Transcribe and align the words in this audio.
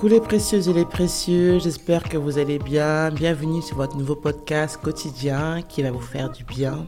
Coucou 0.00 0.14
les 0.14 0.20
précieuses 0.22 0.66
et 0.66 0.72
les 0.72 0.86
précieux, 0.86 1.58
j'espère 1.58 2.04
que 2.04 2.16
vous 2.16 2.38
allez 2.38 2.58
bien. 2.58 3.10
Bienvenue 3.10 3.60
sur 3.60 3.76
votre 3.76 3.98
nouveau 3.98 4.16
podcast 4.16 4.78
quotidien 4.82 5.60
qui 5.60 5.82
va 5.82 5.90
vous 5.90 6.00
faire 6.00 6.30
du 6.30 6.42
bien. 6.42 6.86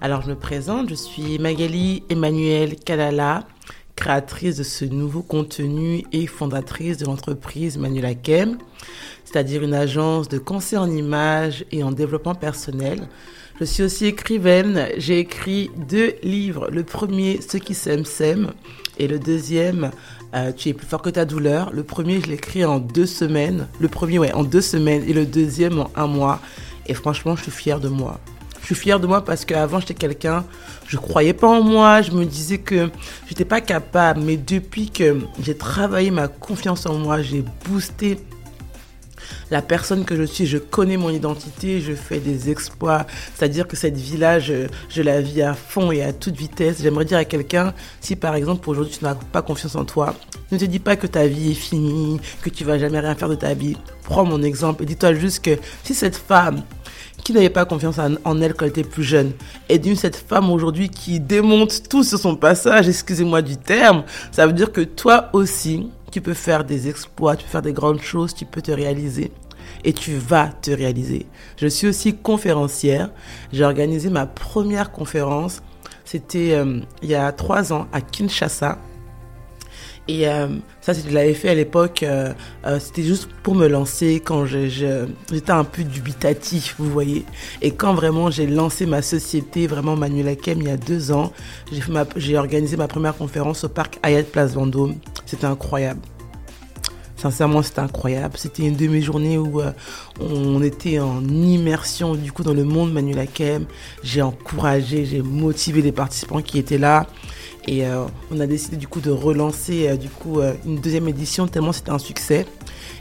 Alors 0.00 0.22
je 0.22 0.28
me 0.28 0.36
présente, 0.36 0.88
je 0.88 0.94
suis 0.94 1.40
Magali 1.40 2.04
Emmanuel 2.10 2.76
Kalala, 2.76 3.42
créatrice 4.04 4.56
de 4.56 4.64
ce 4.64 4.84
nouveau 4.84 5.22
contenu 5.22 6.04
et 6.12 6.26
fondatrice 6.26 6.98
de 6.98 7.06
l'entreprise 7.06 7.78
Manuel 7.78 8.04
Akem, 8.04 8.58
c'est-à-dire 9.24 9.62
une 9.62 9.72
agence 9.72 10.28
de 10.28 10.36
conseil 10.36 10.78
en 10.78 10.90
images 10.90 11.64
et 11.72 11.82
en 11.82 11.90
développement 11.90 12.34
personnel. 12.34 13.08
Je 13.58 13.64
suis 13.64 13.82
aussi 13.82 14.04
écrivaine, 14.04 14.88
j'ai 14.98 15.20
écrit 15.20 15.70
deux 15.88 16.16
livres. 16.22 16.68
Le 16.70 16.82
premier, 16.84 17.40
Ceux 17.40 17.58
qui 17.58 17.72
s'aiment 17.72 18.04
s'aiment, 18.04 18.52
et 18.98 19.08
le 19.08 19.18
deuxième, 19.18 19.90
euh, 20.34 20.52
Tu 20.52 20.68
es 20.68 20.74
plus 20.74 20.86
fort 20.86 21.00
que 21.00 21.08
ta 21.08 21.24
douleur. 21.24 21.72
Le 21.72 21.82
premier, 21.82 22.20
je 22.20 22.26
l'ai 22.26 22.34
écrit 22.34 22.62
en 22.62 22.80
deux 22.80 23.06
semaines. 23.06 23.68
Le 23.80 23.88
premier, 23.88 24.18
ouais, 24.18 24.34
en 24.34 24.44
deux 24.44 24.60
semaines, 24.60 25.02
et 25.08 25.14
le 25.14 25.24
deuxième 25.24 25.78
en 25.78 25.90
un 25.96 26.08
mois. 26.08 26.40
Et 26.86 26.92
franchement, 26.92 27.36
je 27.36 27.44
suis 27.44 27.52
fière 27.52 27.80
de 27.80 27.88
moi. 27.88 28.20
Je 28.64 28.72
suis 28.72 28.82
fière 28.82 28.98
de 28.98 29.06
moi 29.06 29.22
parce 29.22 29.44
qu'avant, 29.44 29.78
j'étais 29.78 29.92
quelqu'un, 29.92 30.42
je 30.88 30.96
croyais 30.96 31.34
pas 31.34 31.48
en 31.48 31.62
moi, 31.62 32.00
je 32.00 32.12
me 32.12 32.24
disais 32.24 32.56
que 32.56 32.88
j'étais 33.28 33.44
pas 33.44 33.60
capable. 33.60 34.20
Mais 34.20 34.38
depuis 34.38 34.88
que 34.88 35.18
j'ai 35.38 35.54
travaillé 35.54 36.10
ma 36.10 36.28
confiance 36.28 36.86
en 36.86 36.94
moi, 36.94 37.20
j'ai 37.20 37.44
boosté 37.68 38.18
la 39.50 39.60
personne 39.60 40.06
que 40.06 40.16
je 40.16 40.22
suis, 40.22 40.46
je 40.46 40.56
connais 40.56 40.96
mon 40.96 41.10
identité, 41.10 41.82
je 41.82 41.92
fais 41.92 42.20
des 42.20 42.48
exploits. 42.50 43.06
C'est-à-dire 43.34 43.68
que 43.68 43.76
cette 43.76 43.98
vie-là, 43.98 44.38
je, 44.38 44.66
la 44.96 45.20
vis 45.20 45.42
à 45.42 45.52
fond 45.52 45.92
et 45.92 46.02
à 46.02 46.14
toute 46.14 46.36
vitesse. 46.36 46.78
J'aimerais 46.82 47.04
dire 47.04 47.18
à 47.18 47.26
quelqu'un, 47.26 47.74
si 48.00 48.16
par 48.16 48.34
exemple 48.34 48.68
aujourd'hui 48.70 48.96
tu 48.98 49.04
n'as 49.04 49.14
pas 49.14 49.42
confiance 49.42 49.76
en 49.76 49.84
toi, 49.84 50.14
ne 50.52 50.56
te 50.58 50.64
dis 50.64 50.78
pas 50.78 50.96
que 50.96 51.06
ta 51.06 51.26
vie 51.26 51.50
est 51.50 51.54
finie, 51.54 52.18
que 52.40 52.48
tu 52.48 52.64
vas 52.64 52.78
jamais 52.78 53.00
rien 53.00 53.14
faire 53.14 53.28
de 53.28 53.34
ta 53.34 53.52
vie. 53.52 53.76
Prends 54.04 54.24
mon 54.24 54.42
exemple 54.42 54.84
et 54.84 54.86
dis-toi 54.86 55.12
juste 55.12 55.44
que 55.44 55.58
si 55.82 55.94
cette 55.94 56.16
femme 56.16 56.62
qui 57.24 57.32
n'avait 57.32 57.50
pas 57.50 57.64
confiance 57.64 57.98
en, 57.98 58.40
elle 58.40 58.54
quand 58.54 58.66
elle 58.66 58.70
était 58.70 58.84
plus 58.84 59.02
jeune. 59.02 59.32
est 59.68 59.78
d'une 59.78 59.96
cette 59.96 60.16
femme 60.16 60.50
aujourd'hui 60.50 60.90
qui 60.90 61.20
démonte 61.20 61.88
tout 61.88 62.04
sur 62.04 62.18
son 62.18 62.36
passage, 62.36 62.88
excusez-moi 62.88 63.42
du 63.42 63.56
terme, 63.56 64.04
ça 64.30 64.46
veut 64.46 64.52
dire 64.52 64.72
que 64.72 64.82
toi 64.82 65.30
aussi, 65.32 65.90
tu 66.10 66.20
peux 66.20 66.34
faire 66.34 66.64
des 66.64 66.88
exploits, 66.88 67.36
tu 67.36 67.44
peux 67.44 67.50
faire 67.50 67.62
des 67.62 67.72
grandes 67.72 68.02
choses, 68.02 68.34
tu 68.34 68.44
peux 68.44 68.62
te 68.62 68.70
réaliser. 68.70 69.32
Et 69.86 69.92
tu 69.92 70.16
vas 70.16 70.48
te 70.62 70.70
réaliser. 70.70 71.26
Je 71.58 71.66
suis 71.66 71.86
aussi 71.86 72.14
conférencière. 72.14 73.10
J'ai 73.52 73.64
organisé 73.64 74.08
ma 74.08 74.24
première 74.26 74.92
conférence. 74.92 75.62
C'était 76.04 76.52
euh, 76.52 76.80
il 77.02 77.10
y 77.10 77.14
a 77.14 77.30
trois 77.32 77.72
ans 77.72 77.86
à 77.92 78.00
Kinshasa. 78.00 78.78
Et 80.06 80.28
euh, 80.28 80.48
ça, 80.82 80.92
je 80.92 81.12
l'avais 81.14 81.32
fait 81.32 81.48
à 81.48 81.54
l'époque, 81.54 82.02
euh, 82.02 82.32
euh, 82.66 82.78
c'était 82.78 83.02
juste 83.02 83.28
pour 83.42 83.54
me 83.54 83.66
lancer 83.68 84.20
quand 84.22 84.44
j'étais 84.44 85.50
un 85.50 85.64
peu 85.64 85.82
dubitatif, 85.82 86.74
vous 86.78 86.90
voyez. 86.90 87.24
Et 87.62 87.70
quand 87.70 87.94
vraiment 87.94 88.30
j'ai 88.30 88.46
lancé 88.46 88.84
ma 88.84 89.00
société, 89.00 89.66
vraiment 89.66 89.96
Manuel 89.96 90.28
Akem, 90.28 90.60
il 90.60 90.68
y 90.68 90.70
a 90.70 90.76
deux 90.76 91.10
ans, 91.10 91.32
j'ai 92.16 92.36
organisé 92.36 92.76
ma 92.76 92.86
première 92.86 93.16
conférence 93.16 93.64
au 93.64 93.70
parc 93.70 93.98
Hayat 94.02 94.24
Place 94.24 94.52
Vendôme. 94.52 94.96
C'était 95.24 95.46
incroyable. 95.46 96.00
Sincèrement, 97.16 97.62
c'était 97.62 97.80
incroyable. 97.80 98.34
C'était 98.36 98.64
une 98.64 98.76
de 98.76 98.86
mes 98.86 99.00
journées 99.00 99.38
où 99.38 99.62
on 100.20 100.62
était 100.62 100.98
en 100.98 101.26
immersion 101.26 102.14
du 102.14 102.30
coup 102.30 102.42
dans 102.42 102.52
le 102.52 102.64
monde 102.64 102.92
Manuel 102.92 103.20
Akem. 103.20 103.64
J'ai 104.02 104.20
encouragé, 104.20 105.06
j'ai 105.06 105.22
motivé 105.22 105.80
les 105.80 105.92
participants 105.92 106.42
qui 106.42 106.58
étaient 106.58 106.76
là. 106.76 107.06
Et 107.66 107.86
euh, 107.86 108.04
on 108.30 108.40
a 108.40 108.46
décidé 108.46 108.76
du 108.76 108.86
coup 108.86 109.00
de 109.00 109.10
relancer 109.10 109.88
euh, 109.88 109.96
du 109.96 110.08
coup 110.08 110.40
euh, 110.40 110.52
une 110.66 110.80
deuxième 110.80 111.08
édition 111.08 111.46
tellement 111.46 111.72
c'était 111.72 111.90
un 111.90 111.98
succès. 111.98 112.46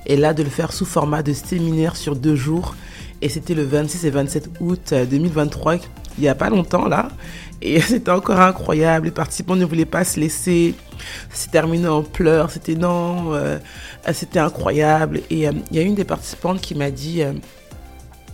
Et 0.06 0.16
là 0.16 0.34
de 0.34 0.44
le 0.44 0.50
faire 0.50 0.72
sous 0.72 0.86
format 0.86 1.24
de 1.24 1.34
séminaire 1.34 1.96
sur 1.96 2.16
deux 2.16 2.36
jours. 2.36 2.76
Et 3.22 3.30
c'était 3.30 3.54
le 3.54 3.64
26 3.64 4.06
et 4.06 4.10
27 4.10 4.50
août 4.60 4.94
2023, 4.94 5.76
il 5.76 5.82
n'y 6.20 6.28
a 6.28 6.36
pas 6.36 6.50
longtemps 6.50 6.88
là. 6.88 7.10
Et 7.62 7.80
c'était 7.82 8.12
encore 8.12 8.40
incroyable. 8.40 9.06
Les 9.06 9.12
participants 9.12 9.56
ne 9.56 9.66
voulaient 9.66 9.86
pas 9.86 10.04
se 10.04 10.20
laisser. 10.20 10.76
C'est 11.30 11.52
terminé 11.52 11.88
en 11.88 12.04
pleurs. 12.04 12.52
C'était 12.52 12.76
non, 12.76 13.32
c'était 14.12 14.40
incroyable. 14.40 15.22
Et 15.30 15.46
il 15.46 15.78
y 15.78 15.80
a 15.80 15.82
une 15.82 15.96
des 15.96 16.04
participantes 16.04 16.60
qui 16.60 16.76
m'a 16.76 16.92
dit 16.92 17.22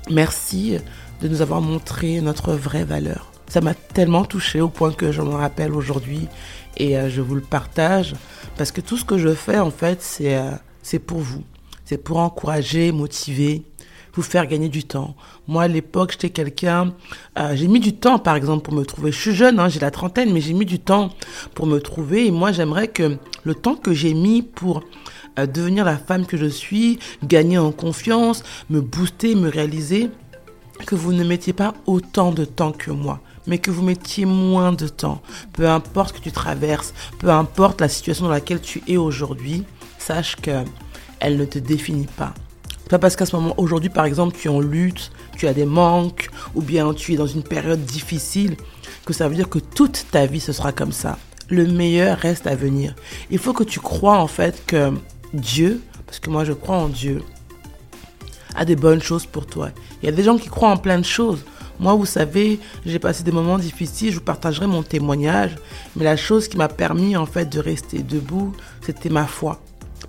merci 0.10 0.80
de 1.22 1.28
nous 1.28 1.44
avoir 1.44 1.62
montré 1.62 2.20
notre 2.22 2.54
vraie 2.54 2.84
valeur. 2.84 3.29
Ça 3.50 3.62
m'a 3.62 3.74
tellement 3.74 4.26
touché 4.26 4.62
au 4.62 4.70
point 4.70 4.92
que 4.92 5.12
je 5.12 5.24
m'en 5.24 5.38
rappelle 5.38 5.74
aujourd'hui 5.74 6.28
et 6.78 6.96
euh, 6.96 7.10
je 7.10 7.20
vous 7.20 7.34
le 7.34 7.42
partage 7.42 8.14
parce 8.60 8.72
que 8.72 8.80
tout 8.80 8.96
ce 8.96 9.04
que 9.04 9.18
je 9.18 9.34
fais 9.34 9.58
en 9.58 9.72
fait 9.72 10.04
c'est 10.04 10.38
euh, 10.38 10.52
c'est 10.84 11.00
pour 11.00 11.18
vous. 11.18 11.44
C'est 11.84 11.98
pour 11.98 12.20
encourager, 12.20 12.92
motiver, 12.92 13.64
vous 14.14 14.22
faire 14.22 14.46
gagner 14.46 14.70
du 14.70 14.84
temps. 14.84 15.16
Moi 15.48 15.64
à 15.64 15.68
l'époque 15.68 16.12
j'étais 16.12 16.30
quelqu'un, 16.30 16.94
euh, 17.40 17.56
j'ai 17.56 17.68
mis 17.68 17.80
du 17.80 17.96
temps 17.96 18.20
par 18.20 18.36
exemple 18.36 18.62
pour 18.62 18.76
me 18.76 18.86
trouver. 18.86 19.12
Je 19.12 19.20
suis 19.20 19.36
jeune, 19.36 19.60
hein, 19.60 19.68
j'ai 19.68 19.80
la 19.80 19.90
trentaine, 19.90 20.32
mais 20.32 20.42
j'ai 20.42 20.54
mis 20.54 20.68
du 20.68 20.78
temps 20.78 21.10
pour 21.56 21.66
me 21.66 21.80
trouver 21.80 22.28
et 22.28 22.32
moi 22.32 22.52
j'aimerais 22.52 22.90
que 22.90 23.18
le 23.44 23.56
temps 23.56 23.76
que 23.76 23.94
j'ai 23.94 24.14
mis 24.14 24.44
pour 24.44 24.84
devenir 25.38 25.86
la 25.86 25.98
femme 25.98 26.28
que 26.28 26.38
je 26.38 26.46
suis, 26.46 27.00
gagner 27.24 27.58
en 27.58 27.72
confiance, 27.72 28.44
me 28.70 28.82
booster, 28.82 29.34
me 29.34 29.50
réaliser, 29.50 30.10
que 30.86 30.96
vous 30.96 31.14
ne 31.14 31.24
mettiez 31.24 31.54
pas 31.54 31.74
autant 31.88 32.32
de 32.32 32.46
temps 32.46 32.74
que 32.74 32.92
moi 32.92 33.22
mais 33.50 33.58
que 33.58 33.72
vous 33.72 33.82
mettiez 33.82 34.26
moins 34.26 34.72
de 34.72 34.88
temps. 34.88 35.22
Peu 35.54 35.68
importe 35.68 36.16
que 36.16 36.22
tu 36.22 36.32
traverses, 36.32 36.94
peu 37.18 37.30
importe 37.30 37.82
la 37.82 37.90
situation 37.90 38.26
dans 38.26 38.32
laquelle 38.32 38.62
tu 38.62 38.82
es 38.88 38.96
aujourd'hui, 38.96 39.66
sache 39.98 40.38
que 40.38 40.64
elle 41.20 41.36
ne 41.36 41.46
te 41.46 41.60
définit 41.60 42.08
pas. 42.16 42.34
Pas 42.90 43.00
parce 43.00 43.16
qu'à 43.16 43.26
ce 43.26 43.36
moment, 43.36 43.54
aujourd'hui 43.58 43.90
par 43.90 44.06
exemple, 44.06 44.38
tu 44.40 44.48
es 44.48 44.52
en 44.52 44.62
lutte, 44.62 45.12
tu 45.38 45.48
as 45.48 45.54
des 45.54 45.66
manques, 45.66 46.30
ou 46.56 46.62
bien 46.62 46.94
tu 46.94 47.14
es 47.14 47.18
dans 47.18 47.28
une 47.28 47.44
période 47.44 47.84
difficile, 47.84 48.56
que 49.06 49.14
ça 49.14 49.28
veut 49.28 49.36
dire 49.36 49.50
que 49.50 49.60
toute 49.60 50.06
ta 50.12 50.26
vie 50.28 50.40
ce 50.40 50.54
sera 50.54 50.72
comme 50.72 50.92
ça. 50.92 51.18
Le 51.50 51.66
meilleur 51.66 52.18
reste 52.20 52.46
à 52.46 52.56
venir. 52.56 52.96
Il 53.32 53.40
faut 53.40 53.54
que 53.54 53.64
tu 53.64 53.80
crois 53.80 54.18
en 54.18 54.28
fait 54.28 54.64
que 54.68 54.94
Dieu, 55.34 55.82
parce 56.06 56.20
que 56.20 56.30
moi 56.30 56.46
je 56.46 56.54
crois 56.54 56.78
en 56.78 56.88
Dieu, 56.88 57.24
a 58.56 58.66
des 58.66 58.76
bonnes 58.76 59.02
choses 59.02 59.26
pour 59.26 59.46
toi. 59.46 59.70
Il 60.02 60.06
y 60.06 60.10
a 60.10 60.12
des 60.12 60.24
gens 60.24 60.38
qui 60.38 60.50
croient 60.50 60.70
en 60.70 60.78
plein 60.78 61.00
de 61.00 61.06
choses. 61.06 61.46
Moi, 61.80 61.94
vous 61.94 62.06
savez, 62.06 62.60
j'ai 62.86 63.00
passé 63.00 63.24
des 63.24 63.32
moments 63.32 63.58
difficiles, 63.58 64.12
je 64.12 64.16
vous 64.16 64.24
partagerai 64.24 64.68
mon 64.68 64.84
témoignage, 64.84 65.56
mais 65.96 66.04
la 66.04 66.18
chose 66.18 66.48
qui 66.50 66.58
m'a 66.58 66.68
permis 66.68 67.16
en 67.16 67.26
fait 67.26 67.46
de 67.46 67.60
rester 67.60 68.00
debout, 68.00 68.54
c'était 68.82 69.10
ma 69.10 69.26
foi. 69.26 69.62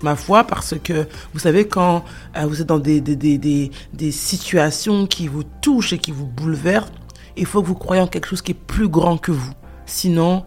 Ma 0.03 0.16
foi 0.16 0.44
parce 0.44 0.75
que, 0.82 1.06
vous 1.32 1.38
savez, 1.38 1.69
quand 1.69 2.04
euh, 2.36 2.47
vous 2.47 2.60
êtes 2.60 2.66
dans 2.66 2.78
des, 2.78 3.00
des, 3.00 3.16
des, 3.16 3.70
des, 3.92 4.10
situations 4.10 5.06
qui 5.06 5.28
vous 5.28 5.44
touchent 5.44 5.92
et 5.92 5.98
qui 5.98 6.10
vous 6.10 6.26
bouleversent, 6.26 6.91
il 7.36 7.47
faut 7.47 7.60
que 7.62 7.66
vous 7.66 7.75
croyez 7.75 8.03
en 8.03 8.06
quelque 8.06 8.26
chose 8.26 8.42
qui 8.42 8.53
est 8.53 8.54
plus 8.54 8.88
grand 8.88 9.19
que 9.19 9.30
vous. 9.30 9.53
Sinon, 9.86 10.44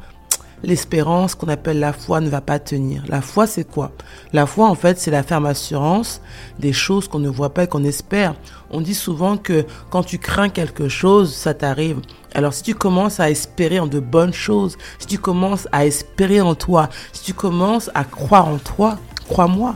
l'espérance 0.63 1.35
qu'on 1.35 1.49
appelle 1.49 1.79
la 1.79 1.93
foi 1.93 2.21
ne 2.21 2.29
va 2.29 2.41
pas 2.41 2.57
tenir. 2.57 3.03
La 3.07 3.21
foi, 3.21 3.47
c'est 3.47 3.69
quoi? 3.69 3.91
La 4.31 4.45
foi, 4.45 4.67
en 4.67 4.75
fait, 4.75 4.97
c'est 4.97 5.11
la 5.11 5.23
ferme 5.23 5.45
assurance 5.45 6.21
des 6.59 6.73
choses 6.73 7.07
qu'on 7.07 7.19
ne 7.19 7.29
voit 7.29 7.53
pas 7.53 7.65
et 7.65 7.67
qu'on 7.67 7.83
espère. 7.83 8.35
On 8.71 8.81
dit 8.81 8.95
souvent 8.95 9.37
que 9.37 9.65
quand 9.89 10.03
tu 10.03 10.17
crains 10.17 10.49
quelque 10.49 10.87
chose, 10.87 11.33
ça 11.33 11.53
t'arrive. 11.53 11.99
Alors 12.35 12.53
si 12.53 12.63
tu 12.63 12.73
commences 12.73 13.19
à 13.19 13.29
espérer 13.29 13.79
en 13.79 13.85
de 13.85 13.99
bonnes 13.99 14.33
choses, 14.33 14.77
si 14.97 15.05
tu 15.05 15.19
commences 15.19 15.67
à 15.71 15.85
espérer 15.85 16.41
en 16.41 16.55
toi, 16.55 16.89
si 17.11 17.23
tu 17.23 17.33
commences 17.33 17.91
à 17.93 18.03
croire 18.03 18.47
en 18.47 18.57
toi, 18.57 18.97
crois-moi, 19.27 19.75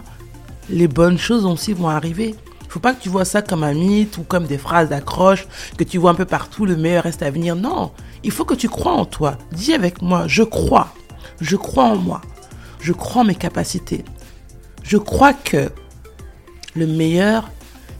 les 0.69 0.87
bonnes 0.87 1.19
choses 1.19 1.45
aussi 1.45 1.73
vont 1.73 1.89
arriver. 1.89 2.35
Faut 2.67 2.79
pas 2.79 2.93
que 2.93 3.01
tu 3.01 3.09
vois 3.09 3.25
ça 3.25 3.41
comme 3.41 3.63
un 3.63 3.73
mythe 3.73 4.17
ou 4.17 4.23
comme 4.23 4.45
des 4.45 4.57
phrases 4.57 4.89
d'accroche 4.89 5.47
que 5.77 5.83
tu 5.83 5.97
vois 5.97 6.11
un 6.11 6.15
peu 6.15 6.25
partout, 6.25 6.65
le 6.65 6.75
meilleur 6.75 7.03
reste 7.03 7.21
à 7.21 7.29
venir. 7.29 7.55
Non, 7.55 7.91
il 8.23 8.31
faut 8.31 8.45
que 8.45 8.53
tu 8.53 8.69
crois 8.69 8.93
en 8.93 9.05
toi. 9.05 9.37
Dis 9.51 9.73
avec 9.73 10.01
moi, 10.01 10.25
je 10.27 10.43
crois. 10.43 10.93
Je 11.41 11.55
crois 11.55 11.85
en 11.85 11.97
moi. 11.97 12.21
Je 12.79 12.93
crois 12.93 13.21
en 13.21 13.25
mes 13.25 13.35
capacités. 13.35 14.03
Je 14.83 14.97
crois 14.97 15.33
que 15.33 15.69
le 16.75 16.87
meilleur 16.87 17.49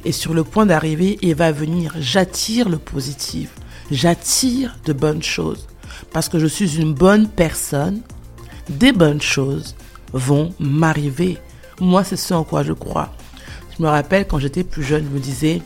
est 0.06 0.12
sur 0.12 0.33
le 0.33 0.44
point 0.44 0.65
d'arriver 0.65 1.18
et 1.21 1.33
va 1.33 1.51
venir. 1.51 1.94
J'attire 2.00 2.69
le 2.69 2.77
positif. 2.77 3.51
J'attire 3.92 4.77
de 4.86 4.94
bonnes 4.94 5.24
choses. 5.24 5.68
Parce 6.12 6.30
que 6.30 6.39
je 6.39 6.47
suis 6.47 6.80
une 6.80 6.94
bonne 6.94 7.27
personne, 7.27 8.01
des 8.69 8.92
bonnes 8.92 9.21
choses 9.21 9.75
vont 10.13 10.53
m'arriver. 10.59 11.38
Moi, 11.80 12.03
c'est 12.03 12.18
ce 12.18 12.33
en 12.33 12.44
quoi 12.44 12.63
je 12.63 12.74
crois. 12.74 13.13
Je 13.77 13.83
me 13.83 13.88
rappelle 13.88 14.25
quand 14.27 14.39
j'étais 14.39 14.63
plus 14.63 14.83
jeune, 14.83 15.06
je 15.06 15.13
me 15.13 15.19
disais, 15.19 15.62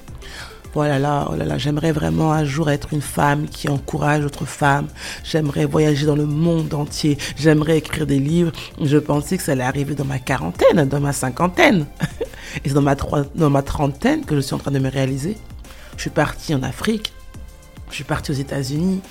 oh 0.76 0.84
là 0.84 1.00
là, 1.00 1.28
oh 1.32 1.36
là 1.36 1.46
là, 1.46 1.58
j'aimerais 1.58 1.92
vraiment 1.92 2.32
un 2.32 2.46
jour 2.46 2.70
être 2.70 2.94
une 2.94 3.02
femme 3.02 3.48
qui 3.48 3.70
encourage 3.70 4.22
d'autres 4.22 4.46
femmes. 4.46 4.88
J'aimerais 5.24 5.66
voyager 5.66 6.06
dans 6.06 6.16
le 6.16 6.26
monde 6.26 6.74
entier. 6.74 7.18
J'aimerais 7.38 7.78
écrire 7.78 8.08
des 8.08 8.20
livres. 8.20 8.52
Je 8.82 8.98
pensais 8.98 9.38
que 9.38 9.44
ça 9.44 9.54
allait 9.54 9.64
arriver 9.64 9.96
dans 9.96 10.06
ma 10.06 10.20
quarantaine, 10.20 10.86
dans 10.86 11.00
ma 11.00 11.14
cinquantaine. 11.14 11.86
Et 12.64 12.70
c'est 12.70 12.74
dans 12.74 12.82
ma, 12.82 12.96
dans 12.96 13.50
ma 13.50 13.62
trentaine 13.62 14.26
que 14.26 14.36
je 14.36 14.42
suis 14.42 14.54
en 14.54 14.60
train 14.60 14.72
de 14.72 14.80
me 14.80 14.90
réaliser. 14.90 15.38
Je 15.96 16.02
suis 16.02 16.10
partie 16.10 16.54
en 16.56 16.64
Afrique. 16.64 17.14
Je 17.90 17.96
suis 17.96 18.04
partie 18.04 18.32
aux 18.32 18.36
États-Unis. 18.36 19.02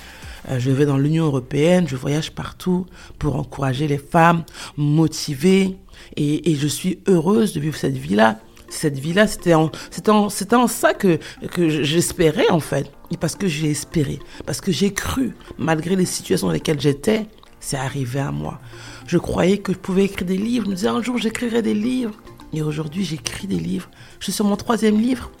Euh, 0.49 0.59
je 0.59 0.71
vais 0.71 0.85
dans 0.85 0.97
l'Union 0.97 1.25
européenne, 1.25 1.87
je 1.87 1.95
voyage 1.95 2.31
partout 2.31 2.85
pour 3.19 3.35
encourager 3.35 3.87
les 3.87 3.97
femmes, 3.97 4.43
motiver. 4.77 5.77
Et, 6.17 6.55
je 6.55 6.67
suis 6.67 6.99
heureuse 7.07 7.53
de 7.53 7.59
vivre 7.59 7.77
cette 7.77 7.97
vie-là. 7.97 8.39
Cette 8.71 8.97
vie-là, 8.97 9.27
c'était 9.27 9.53
en, 9.53 9.69
en, 10.07 10.67
ça 10.67 10.93
que, 10.93 11.19
que 11.51 11.69
j'espérais 11.83 12.49
en 12.49 12.61
fait. 12.61 12.89
Et 13.11 13.17
parce 13.17 13.35
que 13.35 13.47
j'ai 13.47 13.69
espéré, 13.69 14.19
parce 14.45 14.61
que 14.61 14.71
j'ai 14.71 14.93
cru, 14.93 15.35
malgré 15.57 15.97
les 15.97 16.05
situations 16.05 16.47
dans 16.47 16.53
lesquelles 16.53 16.79
j'étais, 16.79 17.27
c'est 17.59 17.77
arrivé 17.77 18.21
à 18.21 18.31
moi. 18.31 18.59
Je 19.07 19.17
croyais 19.17 19.57
que 19.57 19.73
je 19.73 19.77
pouvais 19.77 20.05
écrire 20.05 20.25
des 20.25 20.37
livres. 20.37 20.65
Je 20.65 20.69
me 20.71 20.75
disais 20.75 20.87
un 20.87 21.01
jour 21.01 21.17
j'écrirai 21.17 21.61
des 21.61 21.73
livres. 21.73 22.15
Et 22.53 22.61
aujourd'hui 22.61 23.03
j'écris 23.03 23.45
des 23.45 23.59
livres. 23.59 23.89
Je 24.19 24.25
suis 24.25 24.33
sur 24.33 24.45
mon 24.45 24.55
troisième 24.55 24.99
livre. 24.99 25.31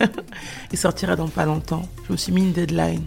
Il 0.72 0.78
sortira 0.78 1.14
dans 1.14 1.28
pas 1.28 1.46
longtemps. 1.46 1.88
Je 2.06 2.12
me 2.12 2.16
suis 2.16 2.32
mis 2.32 2.42
une 2.42 2.52
deadline. 2.52 3.04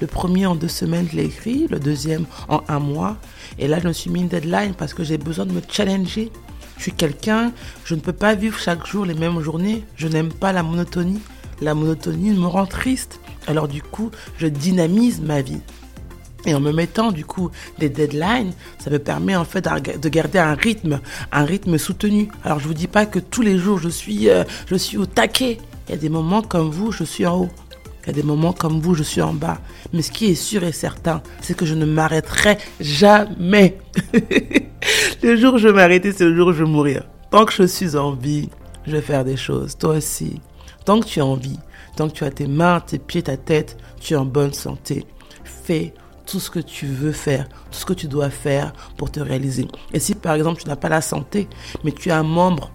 Le 0.00 0.06
premier 0.06 0.46
en 0.46 0.54
deux 0.54 0.68
semaines, 0.68 1.06
je 1.10 1.16
l'ai 1.16 1.26
écrit. 1.26 1.66
Le 1.68 1.78
deuxième 1.78 2.24
en 2.48 2.62
un 2.68 2.78
mois. 2.78 3.18
Et 3.58 3.68
là, 3.68 3.80
je 3.80 3.86
me 3.86 3.92
suis 3.92 4.10
mis 4.10 4.22
une 4.22 4.28
deadline 4.28 4.74
parce 4.74 4.94
que 4.94 5.04
j'ai 5.04 5.18
besoin 5.18 5.44
de 5.44 5.52
me 5.52 5.60
challenger. 5.68 6.32
Je 6.80 6.84
suis 6.84 6.92
quelqu'un, 6.92 7.52
je 7.84 7.94
ne 7.94 8.00
peux 8.00 8.14
pas 8.14 8.34
vivre 8.34 8.58
chaque 8.58 8.86
jour 8.86 9.04
les 9.04 9.12
mêmes 9.12 9.38
journées. 9.42 9.84
Je 9.96 10.08
n'aime 10.08 10.32
pas 10.32 10.50
la 10.50 10.62
monotonie. 10.62 11.20
La 11.60 11.74
monotonie 11.74 12.30
me 12.30 12.46
rend 12.46 12.64
triste. 12.64 13.20
Alors 13.46 13.68
du 13.68 13.82
coup, 13.82 14.10
je 14.38 14.46
dynamise 14.46 15.20
ma 15.20 15.42
vie. 15.42 15.60
Et 16.46 16.54
en 16.54 16.60
me 16.60 16.72
mettant 16.72 17.12
du 17.12 17.26
coup 17.26 17.50
des 17.78 17.90
deadlines, 17.90 18.54
ça 18.78 18.88
me 18.88 18.98
permet 18.98 19.36
en 19.36 19.44
fait 19.44 19.68
de 20.00 20.08
garder 20.08 20.38
un 20.38 20.54
rythme, 20.54 21.00
un 21.32 21.44
rythme 21.44 21.76
soutenu. 21.76 22.30
Alors 22.44 22.60
je 22.60 22.66
vous 22.66 22.72
dis 22.72 22.86
pas 22.86 23.04
que 23.04 23.18
tous 23.18 23.42
les 23.42 23.58
jours 23.58 23.78
je 23.78 23.90
suis, 23.90 24.30
euh, 24.30 24.44
je 24.64 24.76
suis 24.76 24.96
au 24.96 25.04
taquet. 25.04 25.58
Il 25.86 25.90
y 25.90 25.94
a 25.94 25.98
des 25.98 26.08
moments 26.08 26.40
comme 26.40 26.70
vous, 26.70 26.92
je 26.92 27.04
suis 27.04 27.26
en 27.26 27.40
haut. 27.40 27.50
Il 28.04 28.06
y 28.06 28.10
a 28.10 28.14
des 28.14 28.22
moments 28.22 28.54
comme 28.54 28.80
vous, 28.80 28.94
je 28.94 29.02
suis 29.02 29.20
en 29.20 29.34
bas. 29.34 29.60
Mais 29.92 30.00
ce 30.00 30.10
qui 30.10 30.30
est 30.30 30.34
sûr 30.34 30.64
et 30.64 30.72
certain, 30.72 31.22
c'est 31.42 31.54
que 31.54 31.66
je 31.66 31.74
ne 31.74 31.84
m'arrêterai 31.84 32.56
jamais. 32.80 33.76
le 35.22 35.36
jour 35.36 35.54
où 35.54 35.58
je 35.58 35.68
vais 35.68 35.74
m'arrêter, 35.74 36.12
c'est 36.12 36.24
le 36.24 36.36
jour 36.36 36.48
où 36.48 36.52
je 36.52 36.64
vais 36.64 36.70
mourir. 36.70 37.04
Tant 37.30 37.44
que 37.44 37.52
je 37.52 37.64
suis 37.64 37.96
en 37.96 38.12
vie, 38.12 38.48
je 38.86 38.92
vais 38.92 39.02
faire 39.02 39.24
des 39.24 39.36
choses. 39.36 39.76
Toi 39.76 39.96
aussi. 39.96 40.40
Tant 40.84 41.00
que 41.00 41.06
tu 41.06 41.18
es 41.18 41.22
en 41.22 41.34
vie, 41.34 41.58
tant 41.96 42.08
que 42.08 42.14
tu 42.14 42.24
as 42.24 42.30
tes 42.30 42.46
mains, 42.46 42.80
tes 42.80 42.98
pieds, 42.98 43.22
ta 43.22 43.36
tête, 43.36 43.76
tu 44.00 44.14
es 44.14 44.16
en 44.16 44.24
bonne 44.24 44.52
santé. 44.52 45.04
Fais 45.44 45.92
tout 46.26 46.40
ce 46.40 46.50
que 46.50 46.60
tu 46.60 46.86
veux 46.86 47.12
faire, 47.12 47.48
tout 47.48 47.78
ce 47.78 47.84
que 47.84 47.92
tu 47.92 48.06
dois 48.06 48.30
faire 48.30 48.72
pour 48.96 49.10
te 49.10 49.20
réaliser. 49.20 49.68
Et 49.92 50.00
si 50.00 50.14
par 50.14 50.34
exemple 50.34 50.62
tu 50.62 50.68
n'as 50.68 50.76
pas 50.76 50.88
la 50.88 51.00
santé, 51.00 51.48
mais 51.84 51.92
tu 51.92 52.10
as 52.10 52.18
un 52.18 52.22
membre, 52.22 52.70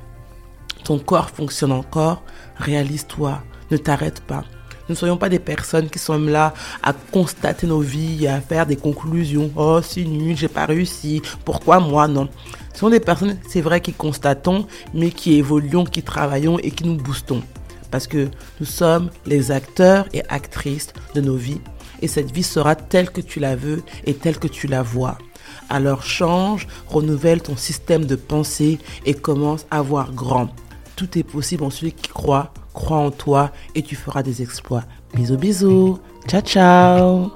ton 0.83 0.99
corps 0.99 1.29
fonctionne 1.29 1.71
encore, 1.71 2.21
réalise-toi, 2.57 3.41
ne 3.71 3.77
t'arrête 3.77 4.21
pas. 4.21 4.43
Ne 4.87 4.93
soyons 4.93 5.17
pas 5.17 5.29
des 5.29 5.39
personnes 5.39 5.89
qui 5.89 5.97
sont 5.97 6.19
là 6.19 6.53
à 6.83 6.93
constater 6.93 7.65
nos 7.65 7.79
vies, 7.79 8.27
à 8.27 8.39
faire 8.39 8.67
des 8.67 8.75
conclusions. 8.75 9.49
Oh, 9.55 9.79
c'est 9.81 10.03
nul, 10.03 10.37
j'ai 10.37 10.47
pas 10.47 10.65
réussi. 10.65 11.21
Pourquoi 11.43 11.79
moi 11.79 12.07
Non? 12.07 12.29
Ce 12.73 12.79
sont 12.81 12.89
des 12.89 12.99
personnes, 12.99 13.37
c'est 13.47 13.61
vrai, 13.61 13.81
qui 13.81 13.93
constatons, 13.93 14.67
mais 14.93 15.09
qui 15.09 15.35
évoluons, 15.35 15.85
qui 15.85 16.03
travaillons 16.03 16.59
et 16.59 16.69
qui 16.69 16.83
nous 16.83 16.97
boostons. 16.97 17.41
Parce 17.89 18.05
que 18.05 18.27
nous 18.59 18.65
sommes 18.65 19.09
les 19.25 19.51
acteurs 19.51 20.07
et 20.13 20.21
actrices 20.29 20.93
de 21.15 21.21
nos 21.21 21.35
vies. 21.35 21.61
Et 22.01 22.07
cette 22.07 22.31
vie 22.31 22.43
sera 22.43 22.75
telle 22.75 23.09
que 23.09 23.21
tu 23.21 23.39
la 23.39 23.55
veux 23.55 23.81
et 24.05 24.13
telle 24.13 24.37
que 24.37 24.47
tu 24.47 24.67
la 24.67 24.83
vois. 24.83 25.17
Alors 25.69 26.03
change, 26.03 26.67
renouvelle 26.87 27.41
ton 27.41 27.55
système 27.55 28.05
de 28.05 28.15
pensée 28.15 28.77
et 29.05 29.13
commence 29.13 29.65
à 29.71 29.81
voir 29.81 30.11
grand. 30.11 30.49
Tout 30.95 31.17
est 31.17 31.23
possible 31.23 31.63
en 31.63 31.69
celui 31.69 31.93
qui 31.93 32.09
croit 32.09 32.53
crois 32.75 32.97
en 32.97 33.09
toi 33.09 33.51
et 33.73 33.81
tu 33.81 33.95
feras 33.95 34.21
des 34.21 34.43
exploits. 34.43 34.83
Bisous 35.15 35.37
bisous. 35.37 35.99
Ciao 36.27 36.41
ciao. 36.41 37.31